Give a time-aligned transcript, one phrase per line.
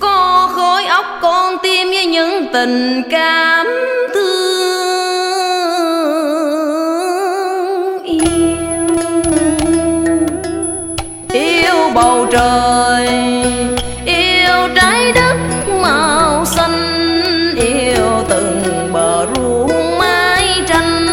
[0.00, 3.66] có khối óc con tim với những tình cảm
[4.14, 4.40] thương
[8.04, 8.24] yêu.
[11.32, 13.08] Yêu bầu trời,
[14.04, 15.36] yêu trái đất
[15.82, 21.06] màu xanh, yêu từng bờ ruộng mái tranh.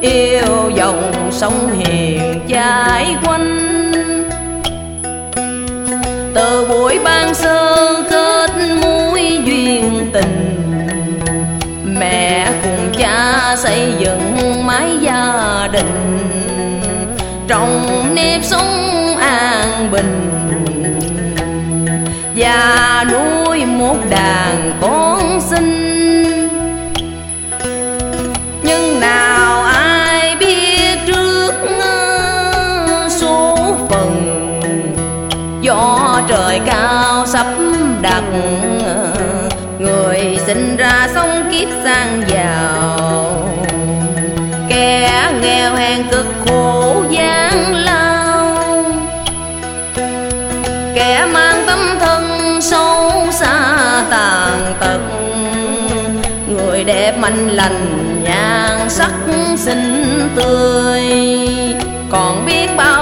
[0.00, 3.71] Yêu dòng sông hiền chảy quanh
[6.72, 8.50] buổi ban sơ kết
[8.82, 10.60] mối duyên tình.
[11.84, 14.34] Mẹ cùng cha xây dựng
[14.66, 16.18] mái gia đình.
[17.48, 20.30] Trong nếp sống an bình.
[22.36, 25.01] Và nuôi một đàn con
[36.52, 37.46] trời cao sắp
[38.02, 38.22] đặt.
[39.78, 43.48] Người sinh ra sống kiếp sang giàu.
[44.68, 48.56] Kẻ nghèo hèn cực khổ gian lao.
[50.94, 53.76] Kẻ mang tâm thân sâu xa
[54.10, 55.00] tàn tật.
[56.48, 59.12] Người đẹp mạnh lành, nhan sắc
[59.56, 61.02] xinh tươi.
[62.10, 63.01] Còn biết bao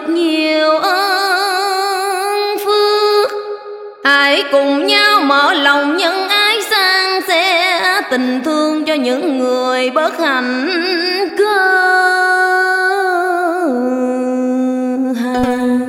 [0.00, 3.30] được nhiều ơn phước.
[4.04, 10.18] Hãy cùng nhau mở lòng nhân ái sang sẻ tình thương cho những người bất
[10.18, 10.68] hạnh
[11.38, 11.70] cơ
[15.16, 15.80] hàng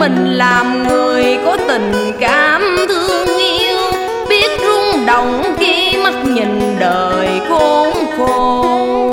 [0.00, 3.78] mình làm người có tình cảm thương yêu,
[4.28, 9.12] biết rung động khi mắt nhìn đời khốn khổ.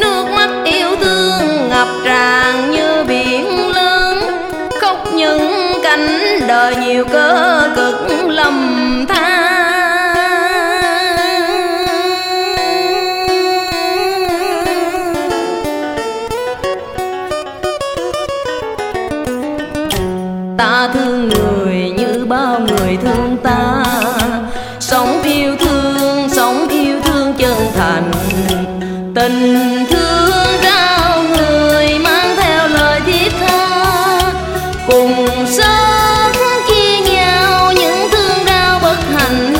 [0.00, 4.18] Nước mắt yêu thương ngập tràn như biển lớn,
[4.80, 5.52] khóc những
[5.82, 6.08] cảnh
[6.48, 9.33] đời nhiều cơ cực lầm than.
[23.42, 23.84] Ta.
[24.80, 28.10] Sống yêu thương, sống yêu thương chân thành.
[29.14, 34.32] Tình thương trao người mang theo lời thiết tha.
[34.86, 36.32] Cùng sống
[36.68, 39.54] chia nhau những thương đau bất hạnh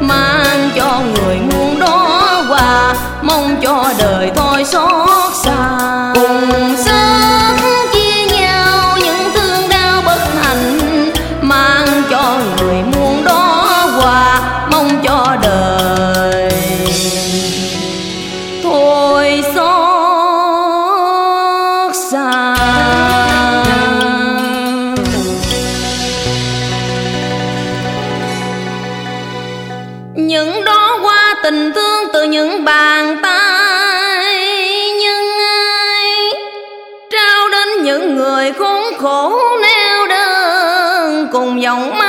[0.00, 5.75] mang cho người muôn đó quà mong cho đời thôi xót xa.
[38.16, 42.05] Người khốn khổ neo đơn cùng dòng mắt.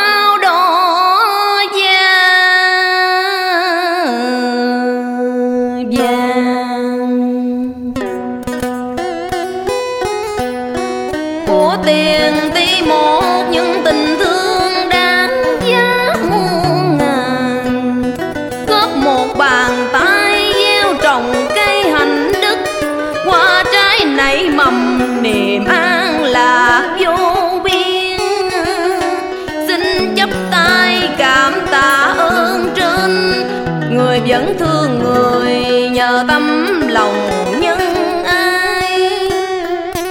[34.37, 37.29] Vẫn thương người nhờ tâm lòng
[37.59, 37.79] nhân
[38.25, 39.09] ai.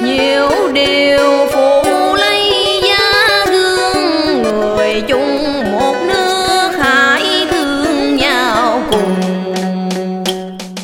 [0.02, 1.82] Nhiều điều phụ
[2.14, 2.52] lấy
[2.82, 9.14] giá gương người chung một nước hãy thương nhau cùng.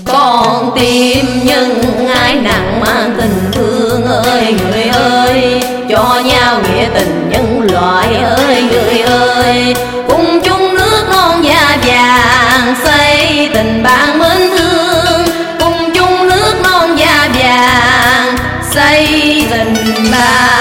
[0.05, 1.83] Con tim nhân
[2.15, 8.62] ai nặng mang tình thương ơi, người ơi, cho nhau nghĩa tình nhân loại ơi,
[8.71, 8.92] người
[18.75, 19.07] xây
[19.75, 20.51] tình bạn